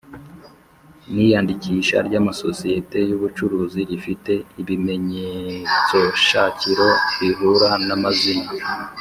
[1.13, 8.49] n iyandikisha ry amasosiyete y ubucuruzi rifite ibimenyetsoshakiro bihura n amazina